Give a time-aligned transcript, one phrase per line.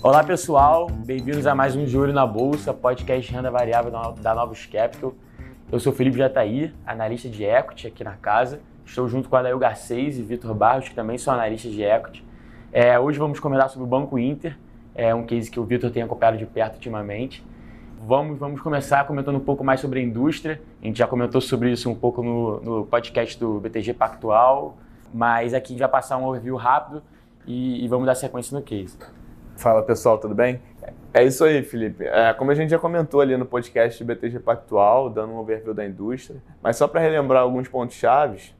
[0.00, 3.90] Olá pessoal, bem-vindos a mais um De na Bolsa, podcast renda variável
[4.20, 5.12] da Novos Capital.
[5.72, 8.60] Eu sou Felipe Jataí, analista de equity aqui na casa.
[8.86, 12.24] Estou junto com Adail Garcês e Vitor Barros, que também são analistas de equity.
[12.72, 14.56] É, hoje vamos comentar sobre o Banco Inter,
[14.94, 17.44] é um case que o Vitor tem acompanhado de perto ultimamente.
[18.06, 20.60] Vamos, vamos começar comentando um pouco mais sobre a indústria.
[20.82, 24.76] A gente já comentou sobre isso um pouco no, no podcast do BTG Pactual,
[25.12, 27.02] mas aqui a gente vai passar um overview rápido
[27.46, 28.98] e, e vamos dar sequência no case.
[29.56, 30.60] Fala pessoal, tudo bem?
[31.14, 32.04] É isso aí, Felipe.
[32.04, 35.72] É, como a gente já comentou ali no podcast de BTG Pactual, dando um overview
[35.72, 38.54] da indústria, mas só para relembrar alguns pontos chaves,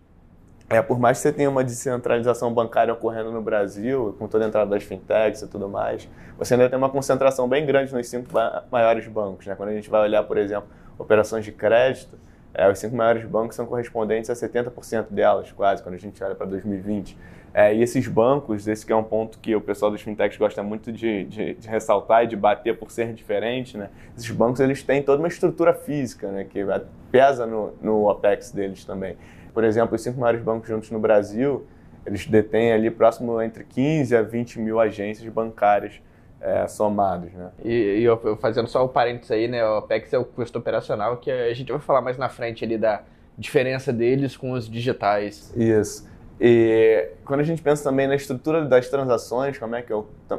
[0.68, 4.48] é, por mais que você tenha uma descentralização bancária ocorrendo no Brasil, com toda a
[4.48, 8.28] entrada das fintechs e tudo mais, você ainda tem uma concentração bem grande nos cinco
[8.70, 9.46] maiores bancos.
[9.46, 9.54] Né?
[9.54, 12.18] Quando a gente vai olhar, por exemplo, operações de crédito,
[12.54, 16.34] é, os cinco maiores bancos são correspondentes a 70% delas, quase, quando a gente olha
[16.34, 17.18] para 2020.
[17.52, 20.90] É, e esses bancos, esse é um ponto que o pessoal dos fintechs gosta muito
[20.90, 23.90] de, de, de, ressaltar e de bater por ser diferente, né?
[24.16, 26.44] Esses bancos eles têm toda uma estrutura física, né?
[26.44, 26.64] Que
[27.12, 29.16] pesa no, no OPEX deles também.
[29.54, 31.64] Por exemplo, os cinco maiores bancos juntos no Brasil,
[32.04, 36.02] eles detêm ali próximo entre 15 a 20 mil agências bancárias
[36.40, 37.50] é, somados, né?
[37.64, 39.64] E, e eu, eu, fazendo só o parênteses aí, né?
[39.64, 42.76] O OPEX é o custo operacional, que a gente vai falar mais na frente ali
[42.76, 43.02] da
[43.38, 45.52] diferença deles com os digitais.
[45.56, 46.06] Isso.
[46.38, 49.92] E quando a gente pensa também na estrutura das transações, como é que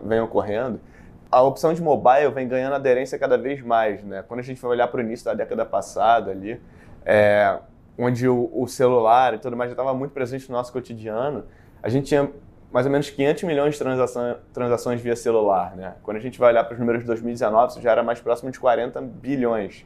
[0.04, 0.80] vem ocorrendo,
[1.32, 4.24] a opção de mobile vem ganhando aderência cada vez mais, né?
[4.28, 6.62] Quando a gente vai olhar para o início da década passada ali,
[7.04, 7.58] é,
[7.98, 11.46] onde o, o, celular e tudo mais já estava muito presente no nosso cotidiano,
[11.82, 12.30] a gente tinha
[12.72, 15.96] mais ou menos 500 milhões de transação, transações via celular, né?
[16.04, 18.52] Quando a gente vai olhar para os números de 2019, isso já era mais próximo
[18.52, 19.86] de 40 bilhões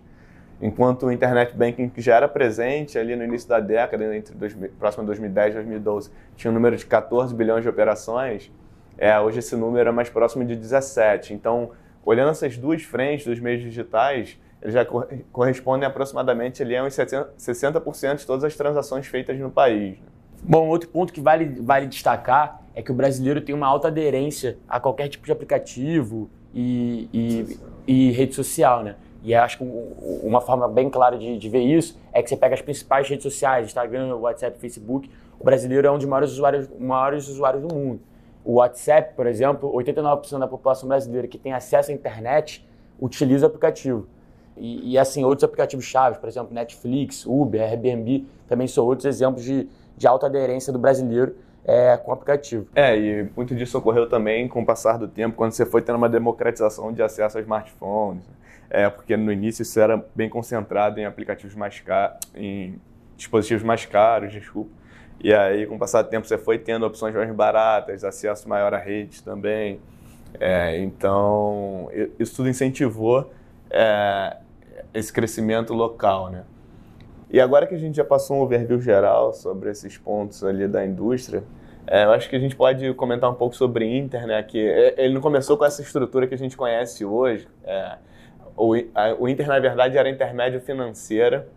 [0.62, 4.54] enquanto o internet banking que já era presente ali no início da década, entre dois,
[4.78, 8.52] próximo a 2010 e 2012, tinha um número de 14 bilhões de operações,
[8.98, 11.34] é, hoje esse número é mais próximo de 17.
[11.34, 11.72] Então,
[12.04, 14.86] olhando essas duas frentes dos meios digitais, eles já
[15.32, 19.98] correspondem aproximadamente ali a uns 60% de todas as transações feitas no país.
[19.98, 20.06] Né?
[20.44, 24.58] Bom, outro ponto que vale, vale destacar é que o brasileiro tem uma alta aderência
[24.68, 28.96] a qualquer tipo de aplicativo e, e, e rede social, né?
[29.22, 29.64] E acho que
[30.24, 33.24] uma forma bem clara de, de, ver isso é que você pega as principais redes
[33.24, 35.12] sociais, Instagram, WhatsApp, Facebook.
[35.38, 38.00] O brasileiro é um dos maiores usuários, maiores usuários do mundo.
[38.46, 42.66] O WhatsApp, por exemplo, 89% da população brasileira que tem acesso à internet
[42.98, 44.08] utiliza o aplicativo.
[44.60, 49.44] E, e assim, outros aplicativos chaves, por exemplo, Netflix, Uber, Airbnb, também são outros exemplos
[49.44, 52.68] de, de alta aderência do brasileiro é, com o aplicativo.
[52.76, 55.96] É, e muito disso ocorreu também com o passar do tempo, quando você foi tendo
[55.96, 58.24] uma democratização de acesso a smartphones.
[58.70, 62.80] É, porque no início isso era bem concentrado em aplicativos mais caros, em
[63.18, 64.70] dispositivos mais caros, desculpa.
[65.22, 68.74] E aí, com o passar do tempo, você foi tendo opções mais baratas, acesso maior
[68.74, 69.80] a redes também.
[70.40, 73.32] É, então, isso tudo incentivou
[73.70, 74.38] é,
[74.94, 76.44] esse crescimento local, né?
[77.30, 80.84] E agora que a gente já passou um overview geral sobre esses pontos ali da
[80.84, 81.44] indústria,
[81.86, 84.42] é, eu acho que a gente pode comentar um pouco sobre Inter, né?
[84.44, 87.48] Que é, ele não começou com essa estrutura que a gente conhece hoje.
[87.64, 87.98] É,
[88.56, 91.48] o, a, o Inter, na verdade, era intermédio financeira,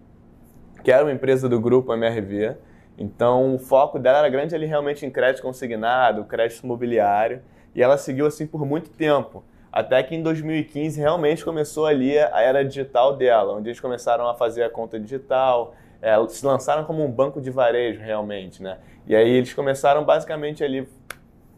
[0.85, 2.57] que era uma empresa do grupo MRV.
[2.99, 7.43] Então, o foco dela era grande ali realmente em crédito consignado, crédito imobiliário,
[7.75, 9.43] e ela seguiu assim por muito tempo.
[9.73, 14.35] Até que em 2015 realmente começou ali a era digital dela, onde eles começaram a
[14.35, 18.79] fazer a conta digital, é, se lançaram como um banco de varejo realmente, né?
[19.07, 20.87] E aí eles começaram basicamente ali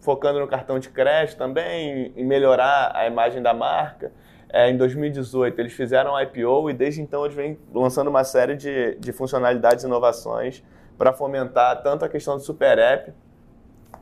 [0.01, 4.13] focando no cartão de crédito também, em melhorar a imagem da marca
[4.55, 8.55] é, em 2018 eles fizeram um IPO e desde então eles vêm lançando uma série
[8.55, 10.63] de, de funcionalidades e inovações
[10.97, 13.13] para fomentar tanto a questão do super app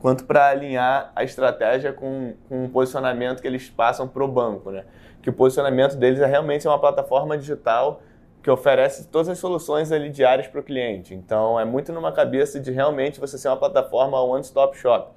[0.03, 4.69] quanto para alinhar a estratégia com, com o posicionamento que eles passam para o banco.
[4.69, 4.83] Né?
[5.21, 8.01] Que o posicionamento deles é realmente uma plataforma digital
[8.43, 11.15] que oferece todas as soluções ali diárias para o cliente.
[11.15, 15.13] Então é muito numa cabeça de realmente você ser uma plataforma one-stop shop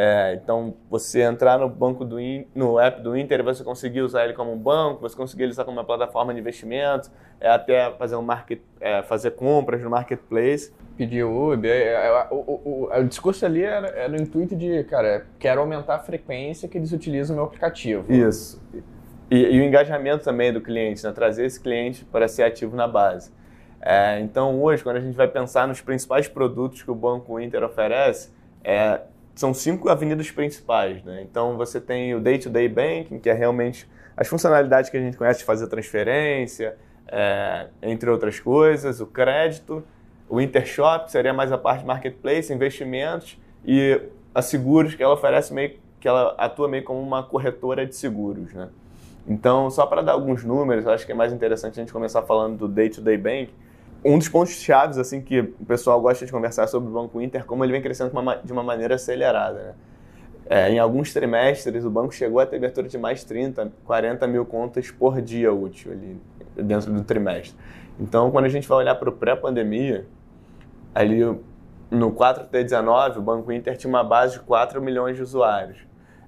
[0.00, 2.18] é, então, você entrar no banco do
[2.54, 5.76] no app do Inter, você conseguir usar ele como um banco, você conseguir usar como
[5.76, 7.10] uma plataforma de investimento,
[7.40, 10.72] é, até fazer um market, é, fazer compras no marketplace.
[10.96, 14.84] Pedir Uber, é, é, o, o, o, o, discurso ali era, era o intuito de,
[14.84, 18.04] cara, quero aumentar a frequência que eles utilizam o meu aplicativo.
[18.12, 18.62] Isso.
[19.28, 21.10] E, e o engajamento também do cliente, né?
[21.10, 23.32] trazer esse cliente para ser ativo na base.
[23.80, 27.64] É, então, hoje, quando a gente vai pensar nos principais produtos que o Banco Inter
[27.64, 28.30] oferece,
[28.62, 29.00] é,
[29.38, 31.22] são cinco avenidas principais, né?
[31.22, 35.38] Então você tem o day-to-day banking, que é realmente as funcionalidades que a gente conhece
[35.38, 36.76] de fazer transferência,
[37.06, 39.84] é, entre outras coisas, o crédito,
[40.28, 44.00] o Intershop seria mais a parte de marketplace, investimentos e
[44.34, 48.52] a seguros que ela oferece meio que ela atua meio como uma corretora de seguros,
[48.52, 48.68] né?
[49.26, 52.56] Então, só para dar alguns números, acho que é mais interessante a gente começar falando
[52.56, 53.48] do day-to-day -day.
[54.04, 57.44] Um dos pontos chaves assim que o pessoal gosta de conversar sobre o Banco Inter,
[57.44, 58.12] como ele vem crescendo
[58.44, 59.74] de uma maneira acelerada, né?
[60.50, 64.46] É, em alguns trimestres, o banco chegou a ter abertura de mais 30, 40 mil
[64.46, 66.18] contas por dia útil ali
[66.56, 67.54] dentro do trimestre.
[68.00, 70.06] Então, quando a gente vai olhar para o pré-pandemia,
[70.94, 71.20] ali
[71.90, 75.78] no 4T19, o Banco Inter tinha uma base de 4 milhões de usuários.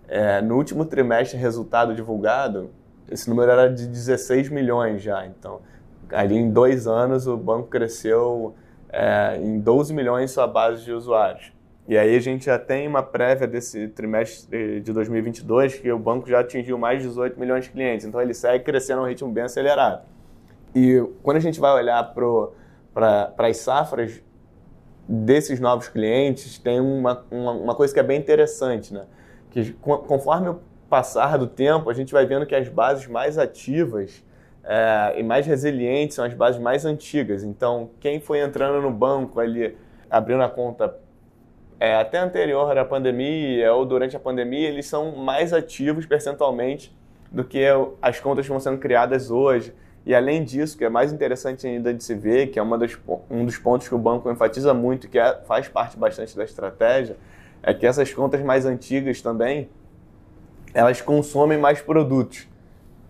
[0.06, 2.70] É, no último trimestre, resultado divulgado,
[3.10, 5.24] esse número era de 16 milhões já.
[5.24, 5.60] Então,
[6.12, 8.54] ali em dois anos, o banco cresceu
[8.92, 11.52] é, em 12 milhões sua base de usuários.
[11.88, 16.28] E aí a gente já tem uma prévia desse trimestre de 2022 que o banco
[16.28, 18.06] já atingiu mais de 18 milhões de clientes.
[18.06, 20.02] Então ele segue crescendo a um ritmo bem acelerado.
[20.74, 22.14] E quando a gente vai olhar
[22.94, 24.22] para as safras
[25.08, 29.06] desses novos clientes, tem uma, uma, uma, coisa que é bem interessante, né?
[29.50, 34.22] Que conforme o passar do tempo, a gente vai vendo que as bases mais ativas
[34.64, 37.42] é, e mais resilientes são as bases mais antigas.
[37.42, 39.76] Então, quem foi entrando no banco ali,
[40.10, 40.94] abrindo a conta
[41.78, 46.94] é, até anterior à pandemia ou durante a pandemia, eles são mais ativos percentualmente
[47.30, 47.64] do que
[48.02, 49.72] as contas que vão sendo criadas hoje.
[50.04, 52.98] E além disso, que é mais interessante ainda de se ver, que é uma das,
[53.30, 57.16] um dos pontos que o banco enfatiza muito, que é, faz parte bastante da estratégia,
[57.62, 59.68] é que essas contas mais antigas também,
[60.74, 62.49] elas consomem mais produtos.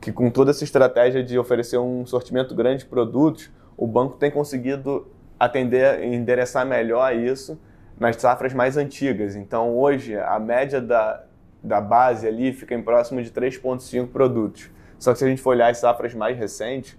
[0.01, 4.31] Que com toda essa estratégia de oferecer um sortimento grande de produtos, o banco tem
[4.31, 5.07] conseguido
[5.39, 7.59] atender e endereçar melhor isso
[7.99, 9.37] nas safras mais antigas.
[9.37, 11.25] Então, hoje, a média da,
[11.63, 14.71] da base ali fica em próximo de 3,5 produtos.
[14.99, 16.97] Só que se a gente for olhar as safras mais recentes,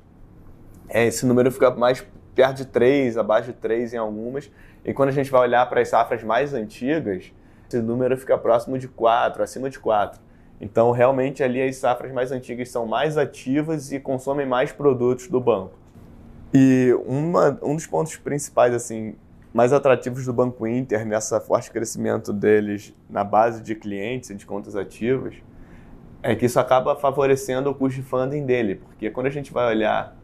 [0.90, 2.06] é, esse número fica mais
[2.36, 4.52] perto de 3, abaixo de 3 em algumas.
[4.84, 7.32] E quando a gente vai olhar para as safras mais antigas,
[7.68, 10.20] esse número fica próximo de 4, acima de 4.
[10.62, 15.42] Então, realmente, ali as safras mais antigas são mais ativas e consomem mais produtos do
[15.42, 15.74] banco.
[16.54, 19.16] E uma, um dos pontos principais, assim,
[19.52, 24.46] mais atrativos do Banco Inter nessa forte crescimento deles na base de clientes e de
[24.46, 25.34] contas ativas
[26.24, 29.68] é que isso acaba favorecendo o custo de funding dele, porque quando a gente vai
[29.68, 30.16] olhar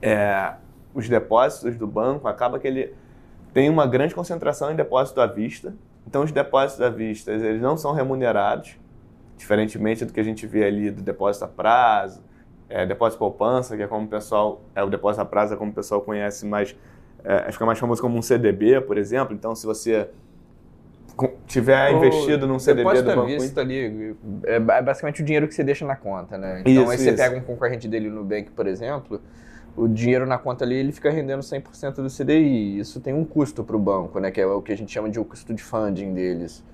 [0.00, 0.54] é,
[0.94, 2.94] os depósitos do banco, acaba que ele
[3.52, 5.74] tem uma grande concentração em depósito à vista.
[6.06, 8.78] Então, os depósitos à vista eles não são remunerados,
[9.40, 12.22] diferentemente do que a gente vê ali do depósito a prazo,
[12.68, 15.70] é, depósito poupança, que é como o pessoal, é o depósito a prazo, é como
[15.70, 16.76] o pessoal conhece mais
[17.24, 19.34] é, fica mais famoso como um CDB, por exemplo.
[19.34, 20.08] Então, se você
[21.46, 23.26] tiver o investido num CDB do banco...
[23.26, 26.60] Vista ali, é, é basicamente o dinheiro que você deixa na conta, né?
[26.60, 29.20] Então, isso, aí você pega um concorrente dele no Nubank, por exemplo,
[29.76, 32.78] o dinheiro na conta ali ele fica rendendo 100% do CDI.
[32.78, 34.30] Isso tem um custo para o banco, né?
[34.30, 36.64] Que é o que a gente chama de o custo de funding deles.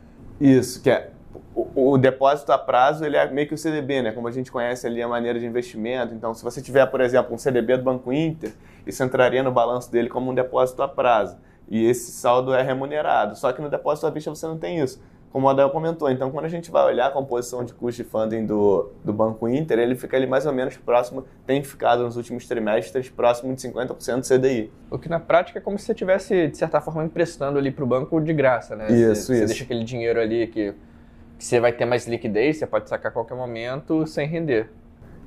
[0.40, 1.10] Isso, que é
[1.56, 4.12] o, o, depósito a prazo ele é meio que o CDB, né?
[4.12, 6.12] Como a gente conhece ali a maneira de investimento.
[6.12, 8.53] Então, se você tiver, por exemplo, um CDB do Banco Inter,
[8.87, 11.38] isso entraria no balanço dele como um depósito a prazo.
[11.67, 13.37] E esse saldo é remunerado.
[13.37, 15.03] Só que no depósito à vista você não tem isso.
[15.32, 18.08] Como o Adel comentou, então quando a gente vai olhar a composição de custo de
[18.08, 22.17] funding do, do Banco Inter, ele fica ali mais ou menos próximo, tem ficado nos
[22.17, 24.73] últimos trimestres, próximo de 50% do CDI.
[24.91, 27.84] O que na prática é como se você estivesse, de certa forma, emprestando ali para
[27.84, 28.86] o banco de graça, né?
[28.86, 29.27] Isso, você, isso.
[29.27, 30.95] Você deixa aquele dinheiro ali que que
[31.38, 34.70] você vai ter mais liquidez, você pode sacar a qualquer momento sem render.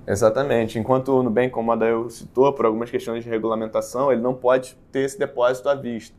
[0.08, 0.80] Exatamente.
[0.80, 4.76] Enquanto o Nubank, como a Adael citou, por algumas questões de regulamentação, ele não pode
[4.92, 6.16] ter esse depósito à vista.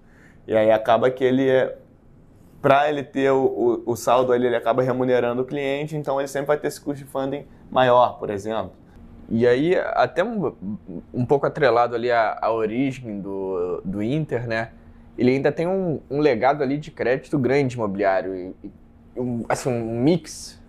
[0.47, 1.77] E aí acaba que ele é
[2.63, 6.29] para ele ter o, o, o, saldo ele, ele acaba remunerando o cliente, então ele
[6.29, 8.73] sempre vai ter esse custo de funding maior, por exemplo.
[9.31, 10.53] E aí, até um,
[11.15, 14.73] um pouco atrelado ali à, à origem do, do Inter, né?
[15.17, 18.35] Ele ainda tem um, um legado ali de crédito grande imobiliário.
[18.35, 18.71] E,
[19.21, 20.61] um, assim, um mix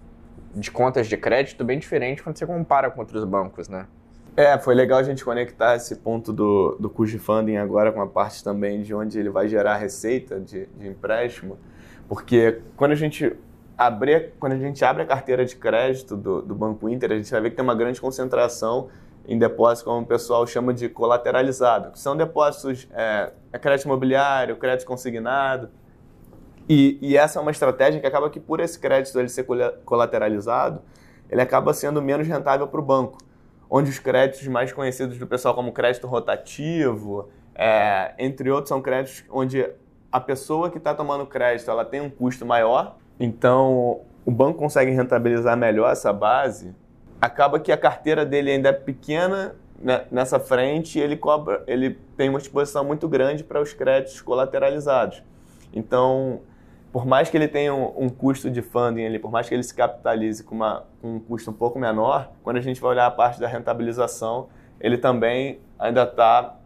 [0.54, 3.88] de contas de crédito bem diferente quando você compara com outros bancos, né?
[4.36, 8.02] É, foi legal a gente conectar esse ponto do, do custo de funding agora com
[8.02, 11.58] a parte também de onde ele vai gerar receita de, de empréstimo,
[12.08, 13.36] porque quando a gente
[13.78, 17.30] abrir, quando a gente abre a carteira de crédito do, do Banco Inter, a gente
[17.30, 18.90] vai ver que tem uma grande concentração
[19.28, 24.56] em depósitos, como o pessoal chama de colateralizado, que são depósitos, é, é crédito imobiliário,
[24.56, 25.70] crédito consignado,
[26.74, 29.46] e, e, essa é uma estratégia que acaba que por esse crédito ele ser
[29.84, 30.82] colateralizado,
[31.30, 33.18] ele acaba sendo menos rentável para o banco.
[33.70, 39.26] Onde os créditos mais conhecidos do pessoal como crédito rotativo, é, entre outros, são créditos
[39.30, 39.70] onde
[40.10, 44.92] a pessoa que está tomando crédito ela tem um custo maior, então o banco consegue
[44.92, 46.74] rentabilizar melhor essa base.
[47.20, 49.58] Acaba que a carteira dele ainda é pequena,
[50.10, 55.22] nessa frente ele cobra, ele tem uma exposição muito grande para os créditos colateralizados.
[55.74, 56.42] Então,
[56.92, 59.64] por mais que ele tenha um, um, custo de funding ali, por mais que ele
[59.64, 63.06] se capitalize com, uma, com um custo um pouco menor, quando a gente vai olhar
[63.06, 66.58] a parte da rentabilização, ele também ainda está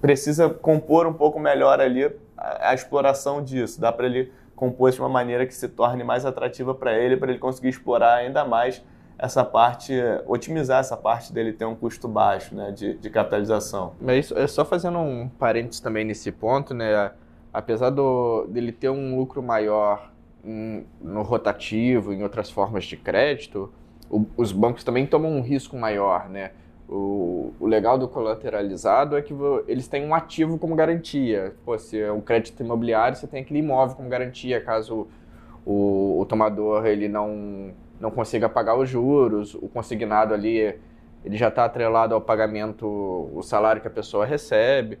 [0.00, 2.04] precisa compor um pouco melhor ali
[2.36, 3.80] a, a exploração disso.
[3.80, 7.30] Dá para ele compor de uma maneira que se torne mais atrativa para ele, para
[7.30, 8.82] ele conseguir explorar ainda mais
[9.18, 9.92] essa parte,
[10.26, 13.94] otimizar essa parte dele ter um custo baixo né, de, de capitalização.
[14.00, 17.12] Mas isso, é só fazendo um parênteses também nesse ponto, né?
[17.52, 20.10] Apesar do, dele ter um lucro maior
[20.44, 23.72] em, no rotativo, em outras formas de crédito,
[24.10, 26.52] o, os bancos também tomam um risco maior, né?
[26.88, 29.32] O, o, legal do colateralizado é que
[29.66, 31.54] eles têm um ativo como garantia.
[31.64, 35.08] Pô, se é um crédito imobiliário, você tem aquele imóvel como garantia, caso
[35.64, 40.78] o, o tomador ele não, não consiga pagar os juros, o consignado ali
[41.24, 44.98] ele já está atrelado ao pagamento, o salário que a pessoa recebe.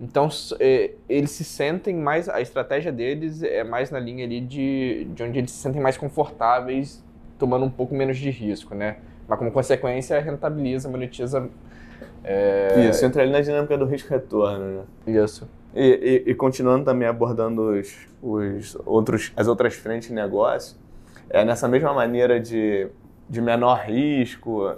[0.00, 2.28] Então, é, eles se sentem mais.
[2.28, 5.96] A estratégia deles é mais na linha ali de, de onde eles se sentem mais
[5.96, 7.02] confortáveis,
[7.38, 8.96] tomando um pouco menos de risco, né?
[9.28, 11.48] Mas, como consequência, rentabiliza, monetiza.
[12.24, 12.88] É...
[12.90, 15.22] Isso, entra ali na dinâmica do risco-retorno, né?
[15.22, 15.48] Isso.
[15.74, 20.76] E, e, e, continuando também abordando os, os outros, as outras frentes de negócio,
[21.28, 22.88] é, nessa mesma maneira de,
[23.28, 24.72] de menor risco,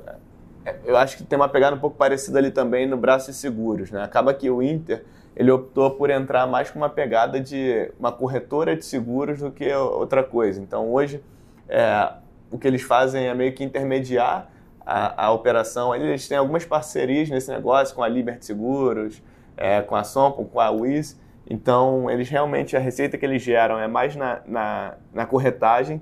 [0.85, 3.90] eu acho que tem uma pegada um pouco parecida ali também no braço de seguros,
[3.90, 4.02] né?
[4.02, 5.04] Acaba que o Inter
[5.37, 9.70] ele optou por entrar mais com uma pegada de uma corretora de seguros do que
[9.75, 10.61] outra coisa.
[10.61, 11.23] Então hoje
[11.68, 12.11] é,
[12.50, 14.50] o que eles fazem é meio que intermediar
[14.85, 15.94] a, a, operação.
[15.94, 19.23] Eles têm algumas parcerias nesse negócio com a Liberty Seguros,
[19.56, 21.20] é, com a Sompo, com a Wiz.
[21.49, 26.00] Então eles realmente a receita que eles geram é mais na, na, na corretagem.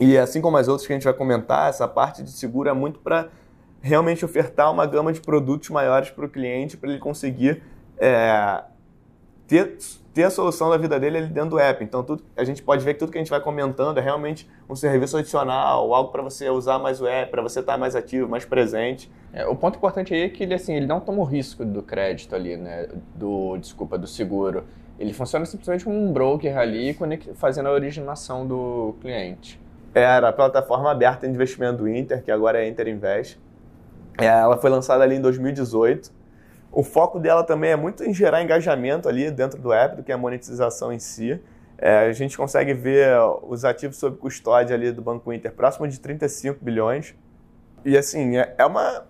[0.00, 2.72] E assim como as outras que a gente vai comentar, essa parte de seguro é
[2.72, 3.28] muito para
[3.82, 7.62] realmente ofertar uma gama de produtos maiores para o cliente, para ele conseguir
[7.98, 8.62] é,
[9.46, 9.76] ter,
[10.14, 11.82] ter a solução da vida dele ali dentro do app.
[11.82, 14.48] Então, tudo, a gente pode ver que tudo que a gente vai comentando é realmente
[14.70, 18.28] um serviço adicional, algo para você usar mais o app, para você estar mais ativo,
[18.28, 19.10] mais presente.
[19.32, 21.82] É, o ponto importante aí é que ele, assim, ele não toma o risco do
[21.82, 22.88] crédito ali, né?
[23.14, 24.64] Do, desculpa, do seguro.
[24.98, 26.96] Ele funciona simplesmente como um broker ali,
[27.34, 29.60] fazendo a originação do cliente.
[29.94, 33.38] Era a plataforma aberta de investimento do Inter, que agora é Inter Invest.
[34.26, 36.12] É, ela foi lançada ali em 2018.
[36.70, 40.10] O foco dela também é muito em gerar engajamento ali dentro do app, do que
[40.10, 41.38] a monetização em si.
[41.76, 43.08] É, a gente consegue ver
[43.42, 47.14] os ativos sob custódia ali do Banco Inter próximo de 35 bilhões.
[47.84, 49.04] E assim, é, é uma.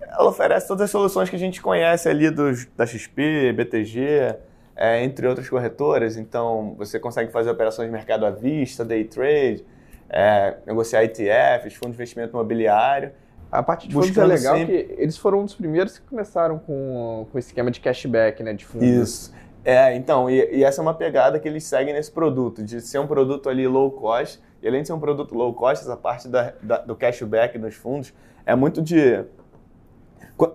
[0.00, 4.36] Ela oferece todas as soluções que a gente conhece ali dos, da XP, BTG,
[4.74, 6.16] é, entre outras corretoras.
[6.16, 9.64] Então, você consegue fazer operações de mercado à vista, day trade,
[10.08, 13.12] é, negociar ETFs, fundos de investimento imobiliário.
[13.50, 14.84] A parte de fundos é legal sempre...
[14.84, 18.52] que eles foram um dos primeiros que começaram com, com esse esquema de cashback, né,
[18.52, 18.86] de fundos.
[18.86, 19.34] Isso.
[19.64, 23.00] É, então, e, e, essa é uma pegada que eles seguem nesse produto, de ser
[23.00, 26.28] um produto ali low cost, e além de ser um produto low cost, essa parte
[26.28, 28.12] da, da, do cashback nos fundos
[28.44, 29.24] é muito de...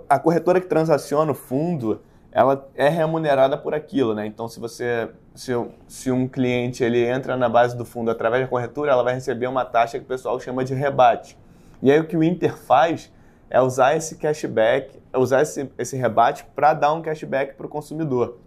[0.08, 4.26] A corretora que transaciona o fundo, ela é remunerada por aquilo, né?
[4.26, 5.52] Então, se você, se,
[5.88, 9.48] se um cliente ele entra na base do fundo através da corretora, ela vai receber
[9.48, 11.38] uma taxa que o pessoal chama de rebate.
[11.82, 13.12] E aí o que o Inter faz
[13.50, 17.70] é usar esse cashback, é usar esse, esse rebate para dar um cashback para o
[17.70, 18.38] consumidor.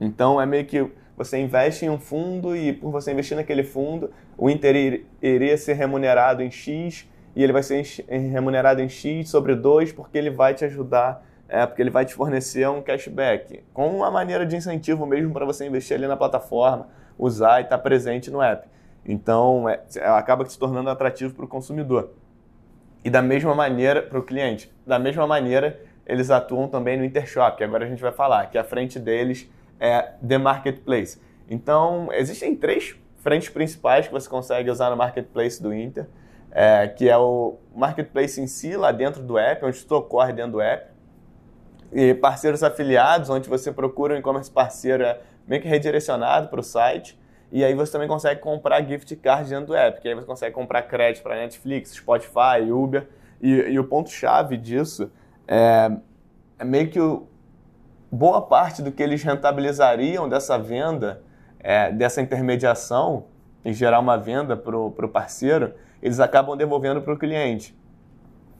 [0.00, 4.10] Então é meio que você investe em um fundo e por você investir naquele fundo,
[4.36, 9.54] o Inter iria ser remunerado em X e ele vai ser remunerado em X sobre
[9.54, 13.88] 2 porque ele vai te ajudar, é, porque ele vai te fornecer um cashback, com
[13.96, 17.82] uma maneira de incentivo mesmo para você investir ali na plataforma, usar e estar tá
[17.82, 18.68] presente no app.
[19.04, 19.80] Então, é,
[20.16, 22.10] acaba se tornando atrativo para o consumidor.
[23.04, 27.56] E da mesma maneira, para o cliente, da mesma maneira, eles atuam também no Intershop,
[27.56, 31.20] que agora a gente vai falar, que a frente deles é The Marketplace.
[31.48, 36.06] Então, existem três frentes principais que você consegue usar no Marketplace do Inter,
[36.50, 40.52] é, que é o Marketplace em si, lá dentro do app, onde tudo ocorre dentro
[40.52, 40.90] do app,
[41.92, 46.62] e parceiros afiliados, onde você procura um e-commerce parceiro, é meio que redirecionado para o
[46.62, 47.18] site,
[47.52, 50.54] e aí você também consegue comprar gift cards dentro do app, que aí você consegue
[50.54, 53.06] comprar crédito para Netflix, Spotify, Uber.
[53.42, 55.12] E, e o ponto-chave disso
[55.46, 55.90] é,
[56.58, 57.26] é, meio que o,
[58.10, 61.22] boa parte do que eles rentabilizariam dessa venda,
[61.60, 63.26] é, dessa intermediação,
[63.62, 67.78] e gerar uma venda para o parceiro, eles acabam devolvendo para o cliente.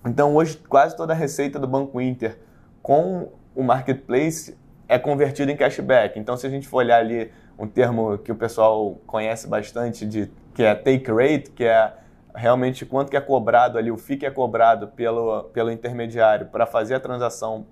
[0.05, 2.39] Então hoje quase toda a receita do Banco Inter
[2.83, 4.57] com o marketplace
[4.87, 6.19] é convertida em cashback.
[6.19, 10.31] Então se a gente for olhar ali um termo que o pessoal conhece bastante, de,
[10.55, 11.93] que é take rate, que é
[12.35, 16.67] realmente quanto que é cobrado ali, o FII que é cobrado pelo, pelo intermediário para
[16.67, 17.67] fazer a transação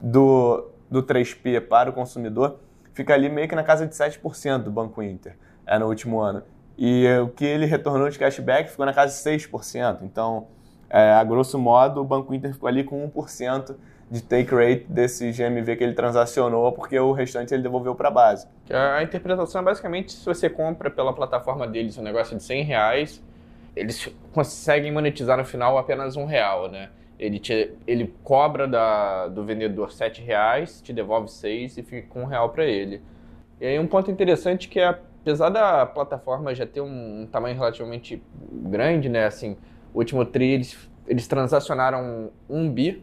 [0.00, 2.58] do, do 3P para o consumidor,
[2.92, 5.36] fica ali meio que na casa de 7% do Banco Inter
[5.66, 6.42] é, no último ano.
[6.76, 9.98] E o que ele retornou de cashback ficou na casa de 6%.
[10.02, 10.48] Então,
[10.90, 13.76] é, a grosso modo, o Banco Inter ficou ali com 1%
[14.14, 18.10] de take rate desse GMV que ele transacionou, porque o restante ele devolveu para a
[18.12, 18.46] base.
[18.70, 23.22] A interpretação é basicamente se você compra pela plataforma deles um negócio de 100 reais,
[23.74, 26.90] eles conseguem monetizar no final apenas um real, né?
[27.18, 32.22] Ele, te, ele cobra da, do vendedor 7 reais, te devolve 6 e fica com
[32.22, 33.02] um real para ele.
[33.60, 37.56] E aí um ponto interessante que é, apesar da plataforma já ter um, um tamanho
[37.56, 39.26] relativamente grande, né?
[39.26, 39.56] Assim,
[39.92, 43.02] o último tri eles, eles transacionaram um bi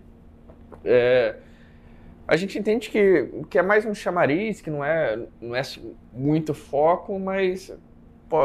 [0.84, 1.36] é,
[2.28, 5.62] a gente entende que, que é mais um chamariz, que não é, não é
[6.14, 7.74] muito foco, mas
[8.30, 8.38] pô,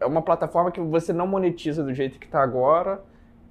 [0.00, 3.00] é uma plataforma que você não monetiza do jeito que está agora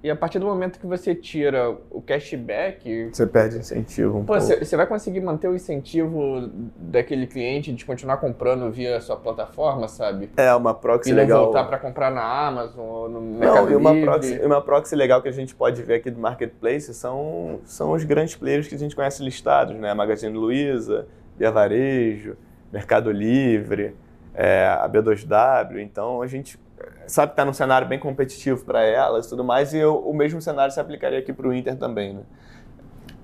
[0.02, 3.10] e a partir do momento que você tira o cashback.
[3.12, 4.18] Você perde incentivo.
[4.18, 9.16] Um pô, você vai conseguir manter o incentivo daquele cliente de continuar comprando via sua
[9.16, 10.30] plataforma, sabe?
[10.36, 11.42] É, uma proxy e legal.
[11.42, 14.06] E voltar para comprar na Amazon, no Mercado Não, e uma Livre.
[14.06, 18.02] proxy, uma proxy legal que a gente pode ver aqui do Marketplace são, são os
[18.02, 19.94] grandes players que a gente conhece listados, né?
[19.94, 21.06] Magazine Luiza,
[21.38, 22.36] Via Varejo,
[22.72, 23.94] Mercado Livre,
[24.34, 25.78] é, a B2W.
[25.78, 26.58] Então, a gente
[27.06, 30.14] sabe que está num cenário bem competitivo para elas e tudo mais, e eu, o
[30.14, 32.14] mesmo cenário se aplicaria aqui para o Inter também.
[32.14, 32.22] Né?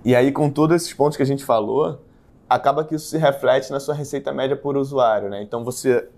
[0.04, 2.02] E aí, com todos esses pontos que a gente falou,
[2.48, 5.28] acaba que isso se reflete na sua receita média por usuário.
[5.28, 5.42] Né?
[5.42, 6.08] Então, você,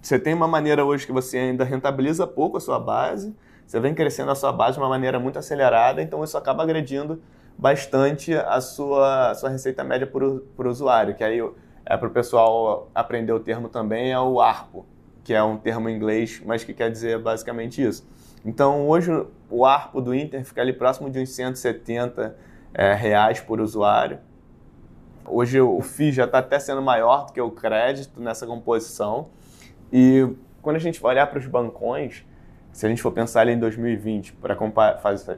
[0.00, 3.34] você tem uma maneira hoje que você ainda rentabiliza pouco a sua base,
[3.66, 7.20] você vem crescendo a sua base de uma maneira muito acelerada, então isso acaba agredindo
[7.58, 11.40] bastante a sua, a sua receita média por, por usuário, que aí
[11.84, 14.86] é para o pessoal aprender o termo também, é o ARPO,
[15.26, 18.08] que é um termo em inglês, mas que quer dizer basicamente isso.
[18.44, 19.10] Então, hoje,
[19.50, 22.36] o ARPO do Inter fica ali próximo de uns 170
[22.72, 24.20] é, reais por usuário.
[25.26, 29.30] Hoje, o FII já está até sendo maior do que o crédito nessa composição.
[29.92, 30.28] E
[30.62, 32.24] quando a gente vai olhar para os bancões,
[32.70, 34.56] se a gente for pensar ali em 2020, para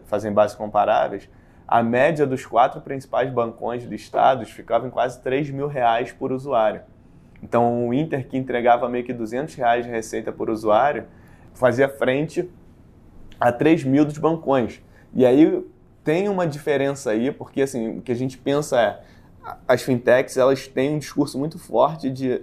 [0.04, 1.30] fazer bases comparáveis,
[1.66, 6.82] a média dos quatro principais bancões listados ficava em quase 3 mil reais por usuário.
[7.42, 11.04] Então, o Inter, que entregava meio que 200 reais de receita por usuário,
[11.54, 12.48] fazia frente
[13.38, 14.82] a 3 mil dos bancões.
[15.14, 15.64] E aí
[16.02, 19.00] tem uma diferença aí, porque assim, o que a gente pensa é,
[19.66, 22.42] as fintechs elas têm um discurso muito forte de,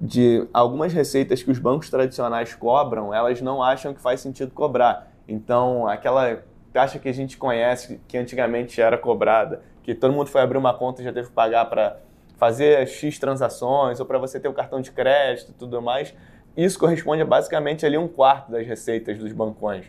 [0.00, 5.10] de algumas receitas que os bancos tradicionais cobram, elas não acham que faz sentido cobrar.
[5.28, 10.40] Então, aquela taxa que a gente conhece, que antigamente era cobrada, que todo mundo foi
[10.40, 11.98] abrir uma conta e já teve que pagar para
[12.36, 16.14] fazer X transações ou para você ter o um cartão de crédito e tudo mais,
[16.56, 19.86] isso corresponde a basicamente ali um quarto das receitas dos bancões.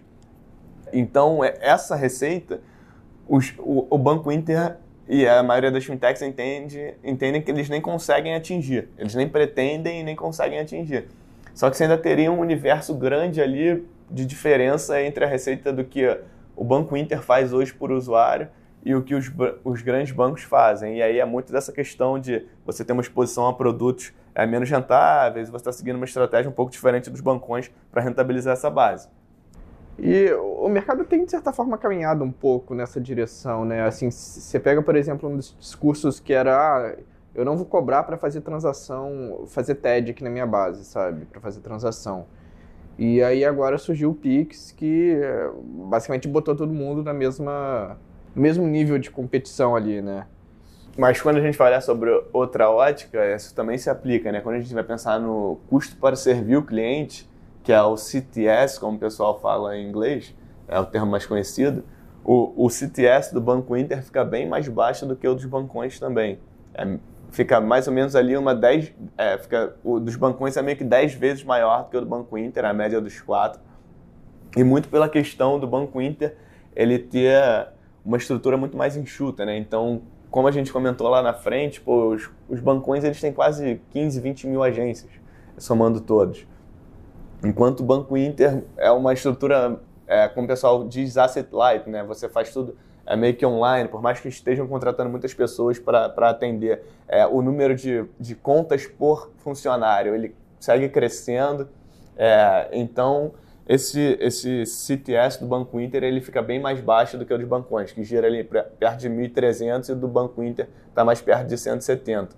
[0.91, 2.61] Então, é, essa receita,
[3.27, 7.81] os, o, o, Banco Inter e a maioria das fintechs entende, entendem que eles nem
[7.81, 8.89] conseguem atingir.
[8.97, 11.07] Eles nem pretendem e nem conseguem atingir.
[11.53, 15.83] Só que você ainda teria um universo grande ali de diferença entre a receita do
[15.83, 16.17] que
[16.55, 18.47] o Banco Inter faz hoje por usuário
[18.87, 19.29] e o que os,
[19.65, 20.99] os grandes bancos fazem.
[20.99, 24.69] E aí é muito dessa questão de você ter uma exposição a produtos é, menos
[24.69, 29.09] rentáveis, você está seguindo uma estratégia um pouco diferente dos bancões para rentabilizar essa base.
[29.99, 33.85] E o mercado tem, de certa forma, caminhado um pouco nessa direção, né?
[33.85, 36.95] Assim, você pega, por exemplo, um dos discursos que era ah,
[37.35, 41.25] eu não vou cobrar para fazer transação, fazer TED aqui na minha base, sabe?
[41.25, 42.25] Para fazer transação.
[42.97, 45.19] E aí agora surgiu o Pix, que
[45.89, 47.97] basicamente botou todo mundo na mesma
[48.39, 50.25] mesmo nível de competição ali, né?
[50.97, 54.41] Mas quando a gente vai olhar sobre outra ótica, isso também se aplica, né?
[54.41, 57.29] Quando a gente vai pensar no custo para servir o cliente,
[57.63, 60.33] que é o CTS, como o pessoal fala em inglês,
[60.67, 61.83] é o termo mais conhecido,
[62.23, 65.99] o, o CTS do Banco Inter fica bem mais baixo do que o dos bancões
[65.99, 66.39] também.
[66.73, 66.97] É,
[67.29, 70.83] fica mais ou menos ali uma 10, é, fica, o dos bancões é meio que
[70.83, 73.61] 10 vezes maior do que o do Banco Inter, a média dos quatro.
[74.55, 76.35] E muito pela questão do Banco Inter
[76.75, 77.67] ele ter
[78.07, 79.57] uma estrutura muito mais enxuta, né?
[79.57, 83.81] Então, como a gente comentou lá na frente, pô, os, os bancões eles têm quase
[83.91, 85.11] 15, 20 mil agências,
[85.57, 86.47] somando todos.
[87.43, 92.01] Enquanto o Banco Inter é uma estrutura, é, como o pessoal diz, asset light, né?
[92.05, 96.29] Você faz tudo é meio que online, por mais que estejam contratando muitas pessoas para
[96.29, 96.83] atender.
[97.07, 101.69] É, o número de, de contas por funcionário, ele segue crescendo.
[102.17, 103.31] É, então,
[103.67, 107.47] esse, esse CTS do Banco Inter ele fica bem mais baixo do que o dos
[107.47, 111.57] bancões, que gira ali perto de 1.300 e do Banco Inter está mais perto de
[111.57, 112.35] 170.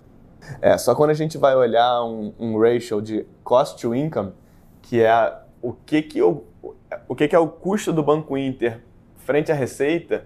[0.60, 4.32] É, só quando a gente vai olhar um, um ratio de cost to income,
[4.82, 6.44] que é o que, que eu,
[7.06, 8.80] o que, que é o custo do Banco Inter
[9.18, 10.24] frente à receita,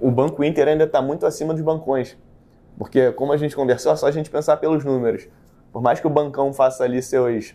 [0.00, 2.16] o Banco Inter ainda está muito acima dos bancões.
[2.76, 5.28] Porque, como a gente conversou, é só a gente pensar pelos números.
[5.72, 7.54] Por mais que o bancão faça ali seus,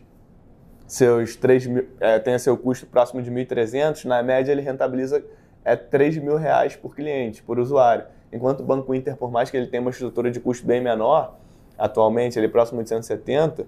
[0.92, 5.24] seus 3 mil, é, tenha seu custo próximo de 1.300, na média ele rentabiliza
[5.64, 8.04] é 3 mil reais por cliente, por usuário.
[8.30, 11.38] Enquanto o Banco Inter, por mais que ele tenha uma estrutura de custo bem menor,
[11.78, 13.66] atualmente ele é próximo de 170,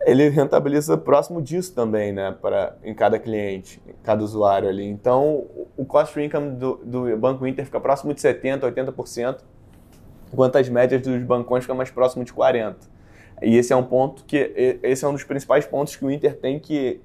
[0.00, 4.84] ele rentabiliza próximo disso também, né, para, em cada cliente, em cada usuário ali.
[4.84, 9.38] Então, o cost income do, do Banco Inter fica próximo de 70%, 80%,
[10.32, 12.93] enquanto as médias dos bancões ficam mais próximo de 40%.
[13.44, 16.36] E esse é um ponto que, esse é um dos principais pontos que o Inter
[16.36, 17.00] tem que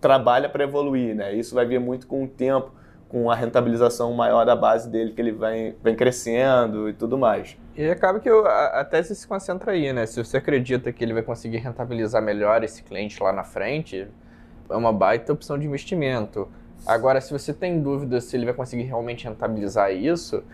[0.00, 1.34] trabalha para evoluir, né?
[1.34, 2.70] Isso vai vir muito com o tempo,
[3.08, 7.56] com a rentabilização maior da base dele, que ele vem, vem crescendo e tudo mais.
[7.76, 10.04] E acaba que a, a tese se concentra aí, né?
[10.06, 14.06] Se você acredita que ele vai conseguir rentabilizar melhor esse cliente lá na frente,
[14.68, 16.48] é uma baita opção de investimento.
[16.86, 20.44] Agora, se você tem dúvida se ele vai conseguir realmente rentabilizar isso,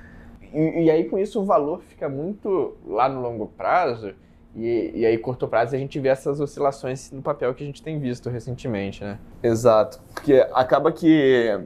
[0.53, 4.15] e, e aí com isso o valor fica muito lá no longo prazo,
[4.57, 7.83] e, e, aí, curto prazo, a gente vê essas oscilações no papel que a gente
[7.83, 9.19] tem visto recentemente, né?
[9.43, 10.01] Exato.
[10.15, 11.61] Porque acaba que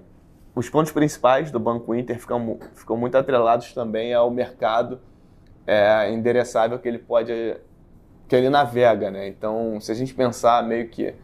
[0.55, 5.01] os pontos principais do Banco Inter ficam, ficam muito atrelados também ao mercado
[5.67, 7.57] é, endereçável que ele pode
[8.27, 9.29] que ele navega, né?
[9.29, 11.15] Então, se a gente pensar meio que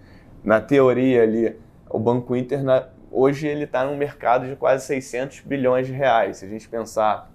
[0.42, 1.56] na teoria ali,
[1.90, 6.38] o Banco Inter na, hoje ele está num mercado de quase 600 bilhões de reais.
[6.38, 7.30] Se a gente pensar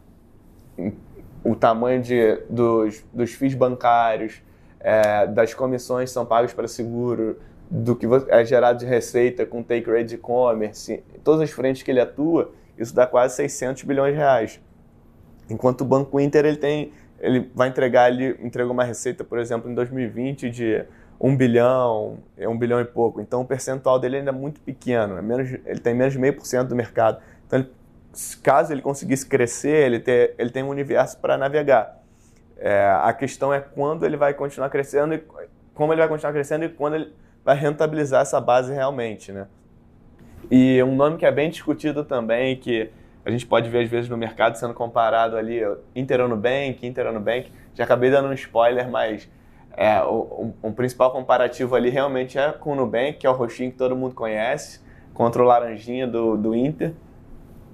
[0.78, 0.96] em,
[1.44, 4.42] o tamanho de, dos, dos FIIs bancários,
[4.80, 7.38] é, das comissões que são pagas para seguro,
[7.70, 11.92] do que é gerado de receita com take rate de e-commerce, todas as frentes que
[11.92, 14.60] ele atua, isso dá quase 600 bilhões de reais.
[15.50, 19.70] Enquanto o Banco Inter ele tem, ele vai entregar, ele entregou uma receita, por exemplo,
[19.70, 20.86] em 2020 de
[21.20, 23.20] 1 bilhão, é 1 bilhão e pouco.
[23.22, 26.36] Então o percentual dele ainda é muito pequeno, é menos, ele tem menos de meio
[26.36, 27.22] por cento do mercado.
[27.46, 27.70] Então, ele,
[28.42, 32.00] caso ele conseguisse crescer, ele, ter, ele tem um universo para navegar.
[32.58, 35.24] É, a questão é quando ele vai continuar crescendo e
[35.74, 39.48] como ele vai continuar crescendo e quando ele vai rentabilizar essa base realmente, né?
[40.52, 42.90] E um nome que é bem discutido também, que
[43.26, 45.62] a gente pode ver às vezes no mercado sendo comparado ali,
[45.96, 49.30] Interonubank, Interonubank, já acabei dando um spoiler, mas
[49.80, 53.72] é, o, um, principal comparativo ali realmente é com o Nubank, que é o roxinho
[53.72, 54.82] que todo mundo conhece,
[55.14, 56.94] contra o laranjinha do, do Inter.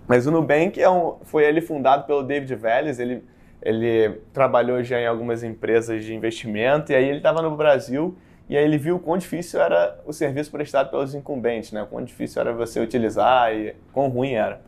[0.07, 3.23] Mas o Nubank é um, foi ele fundado pelo David Vélez, ele,
[3.61, 8.15] ele trabalhou já em algumas empresas de investimento, e aí ele estava no Brasil
[8.47, 11.81] e aí ele viu o quão difícil era o serviço prestado pelos incumbentes, né?
[11.81, 14.61] O quão difícil era você utilizar e quão ruim era,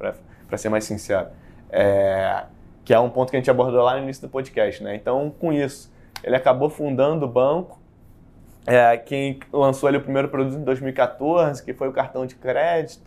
[0.48, 1.28] para ser mais sincero.
[1.70, 2.46] É,
[2.84, 4.96] que é um ponto que a gente abordou lá no início do podcast, né?
[4.96, 7.80] Então, com isso, ele acabou fundando o banco.
[8.66, 13.04] É, quem lançou ali o primeiro produto em 2014, que foi o cartão de crédito,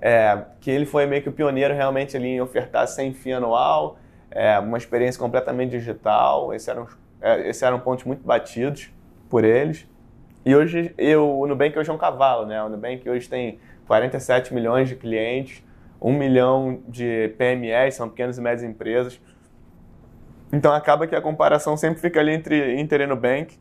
[0.00, 3.98] é, que ele foi meio que o pioneiro realmente ali em ofertar sem FII anual,
[4.30, 6.52] é, uma experiência completamente digital.
[6.54, 6.86] Esses eram,
[7.20, 8.90] é, esses eram pontos muito batidos
[9.28, 9.86] por eles.
[10.44, 12.62] E hoje eu, o Nubank hoje é um cavalo, né?
[12.62, 15.62] O Nubank hoje tem 47 milhões de clientes,
[16.00, 19.20] 1 milhão de PMEs, são pequenas e médias empresas.
[20.52, 23.58] Então acaba que a comparação sempre fica ali entre Inter e Nubank.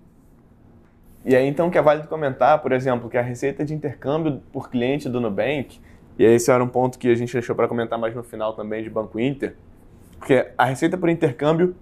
[1.26, 4.70] E aí então que é válido comentar, por exemplo, que a receita de intercâmbio por
[4.70, 5.82] cliente do Nubank,
[6.18, 8.84] e esse era um ponto que a gente deixou para comentar mais no final também
[8.84, 9.56] de Banco Inter,
[10.18, 11.76] porque a receita por intercâmbio,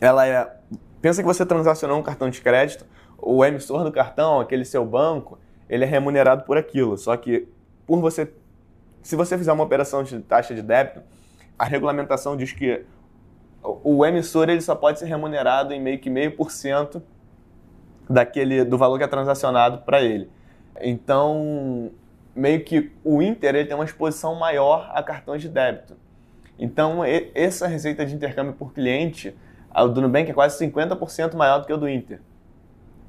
[0.00, 0.56] ela é...
[1.00, 2.84] Pensa que você transacionou um cartão de crédito,
[3.18, 5.38] o emissor do cartão, aquele seu banco,
[5.68, 6.96] ele é remunerado por aquilo.
[6.98, 7.48] Só que
[7.86, 8.32] por você,
[9.02, 11.00] se você fizer uma operação de taxa de débito,
[11.58, 12.84] a regulamentação diz que
[13.62, 17.02] o emissor ele só pode ser remunerado em meio que meio por cento
[18.08, 20.30] daquele do valor que é transacionado para ele.
[20.80, 21.90] Então,
[22.36, 25.96] meio que o Inter ele tem uma exposição maior a cartões de débito.
[26.58, 27.02] Então,
[27.34, 29.36] essa receita de intercâmbio por cliente,
[29.70, 32.20] a do Nubank é quase 50% maior do que o do Inter.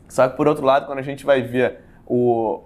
[0.10, 2.64] Só que, por outro lado, quando a gente vai ver o,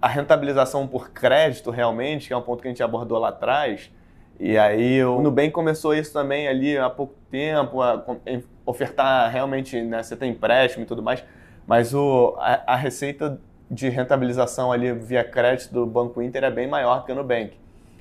[0.00, 3.90] a rentabilização por crédito realmente, que é um ponto que a gente abordou lá atrás,
[4.38, 9.80] e aí o Nubank começou isso também ali há pouco tempo, a, a ofertar realmente,
[9.80, 11.24] né, você tem empréstimo e tudo mais,
[11.66, 13.40] mas o, a, a, receita
[13.70, 17.52] de rentabilização ali via crédito do Banco Inter é bem maior que o Nubank.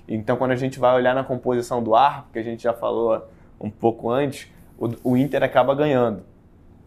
[0.08, 3.28] Então, quando a gente vai olhar na composição do ARP, que a gente já falou
[3.60, 6.24] um pouco antes, o, o Inter acaba ganhando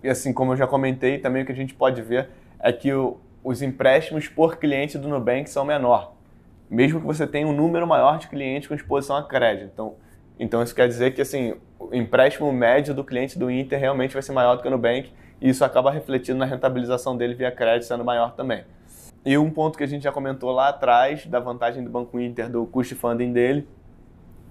[0.03, 2.29] e assim como eu já comentei, também o que a gente pode ver
[2.61, 6.15] é que o, os empréstimos por cliente do Nubank são menor,
[6.71, 9.71] mesmo que você tenha um número maior de clientes com exposição a crédito.
[9.73, 9.95] Então,
[10.39, 14.23] então isso quer dizer que assim, o empréstimo médio do cliente do Inter realmente vai
[14.23, 17.87] ser maior do que o Nubank e isso acaba refletindo na rentabilização dele via crédito
[17.87, 18.65] sendo maior também.
[19.25, 22.49] E um ponto que a gente já comentou lá atrás, da vantagem do Banco Inter,
[22.49, 23.69] do custo funding dele,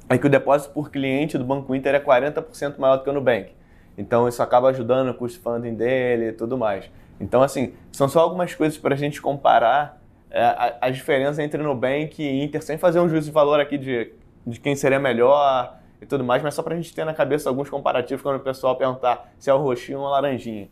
[0.10, 3.14] é que o depósito por cliente do Banco Inter é 40% maior do que o
[3.14, 3.52] Nubank.
[3.98, 6.90] Então isso acaba ajudando o custo funding dele e tudo mais.
[7.20, 11.62] Então, assim, são só algumas coisas para a gente comparar é, a, a, diferença entre
[11.62, 14.14] Nubank e Inter, sem fazer um juízo de valor aqui de,
[14.46, 17.50] de quem seria melhor e tudo mais, mas só para a gente ter na cabeça
[17.50, 20.70] alguns comparativos quando o pessoal perguntar se é o roxinho ou a laranjinha.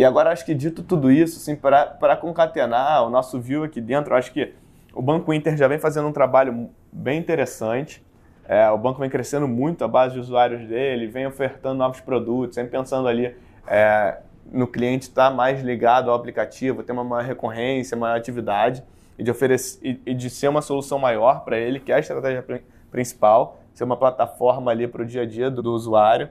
[0.00, 4.14] E agora, acho que dito tudo isso, assim, para concatenar o nosso view aqui dentro,
[4.14, 4.54] acho que
[4.94, 8.02] o Banco Inter já vem fazendo um trabalho bem interessante.
[8.48, 12.54] É, o banco vem crescendo muito a base de usuários dele, vem ofertando novos produtos,
[12.54, 13.36] sempre pensando ali
[13.66, 18.82] é, no cliente estar tá mais ligado ao aplicativo, ter uma maior recorrência, maior atividade
[19.18, 22.42] e de, oferecer, e, de ser uma solução maior para ele, que é a estratégia
[22.90, 26.30] principal, ser uma plataforma ali para o dia a dia do, do usuário.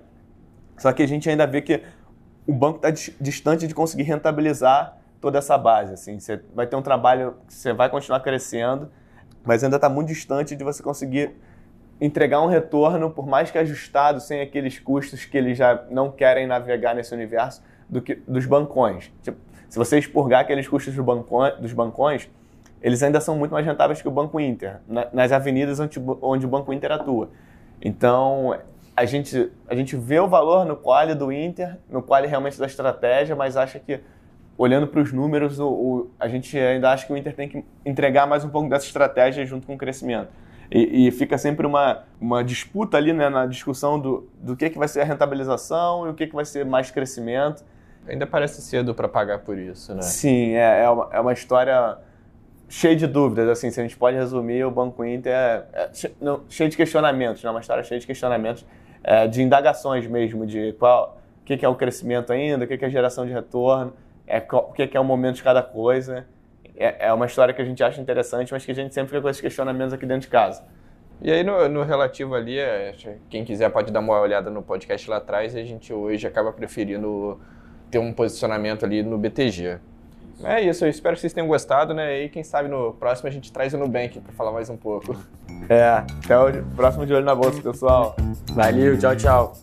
[0.75, 1.84] Só que a gente ainda vê que
[2.49, 2.89] o banco está
[3.21, 5.93] distante de conseguir rentabilizar toda essa base.
[5.93, 8.89] Assim, você vai ter um trabalho que você vai continuar crescendo,
[9.45, 11.35] mas ainda está muito distante de você conseguir
[12.01, 16.47] entregar um retorno, por mais que ajustado, sem aqueles custos que eles já não querem
[16.47, 19.12] navegar nesse universo, do que, dos bancões.
[19.21, 19.38] Tipo,
[19.69, 22.27] se você expurgar aqueles custos do banco, dos bancões,
[22.81, 26.47] eles ainda são muito mais rentáveis que o Banco Inter, na, nas avenidas onde, onde,
[26.47, 27.29] o Banco Inter atua.
[27.79, 28.57] Então,
[28.99, 32.65] a gente, a gente vê o valor no quali do Inter, no quali realmente da
[32.65, 34.01] estratégia, mas acha que,
[34.57, 37.63] olhando para os números, o, o, a gente ainda acha que o Inter tem que
[37.85, 40.27] entregar mais um pouco dessa estratégia junto com o crescimento.
[40.69, 44.77] E, e, fica sempre uma, uma disputa ali né, na discussão do, do que, que
[44.77, 47.63] vai ser a rentabilização e o que, que vai ser mais crescimento.
[48.05, 50.01] Ainda parece cedo para pagar por isso, né?
[50.01, 51.97] Sim, é, é, uma, é uma história
[52.67, 53.47] cheia de dúvidas.
[53.47, 55.89] Assim, se a gente pode resumir, o Banco Inter é, é
[56.49, 57.49] cheio de questionamentos, né?
[57.49, 58.65] uma história cheia de questionamentos,
[59.03, 62.77] é, de indagações mesmo, de qual, o que, que é o crescimento ainda, o que,
[62.77, 63.93] que é a geração de retorno,
[64.27, 66.25] é, o que, que é o momento de cada coisa.
[66.75, 69.21] É, é uma história que a gente acha interessante, mas que a gente sempre fica
[69.21, 70.63] com esses questionamentos aqui dentro de casa.
[71.21, 72.93] E aí, no, no, relativo ali, é,
[73.29, 77.39] quem quiser pode dar uma olhada no podcast lá atrás, a gente hoje acaba preferindo
[77.91, 79.79] ter um posicionamento ali no BTG.
[80.43, 82.23] É isso, eu espero que vocês tenham gostado, né?
[82.23, 85.17] E quem sabe no próximo a gente traz o Nubank para falar mais um pouco.
[85.67, 88.15] É, até o próximo de olho na bolsa, pessoal.
[88.54, 89.54] Valeu, tchau, tchau.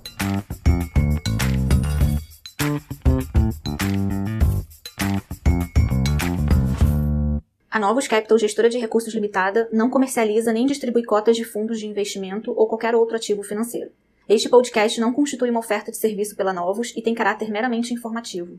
[7.70, 11.86] A Novos Capital, gestora de recursos limitada, não comercializa nem distribui cotas de fundos de
[11.86, 13.90] investimento ou qualquer outro ativo financeiro.
[14.28, 18.58] Este podcast não constitui uma oferta de serviço pela Novos e tem caráter meramente informativo.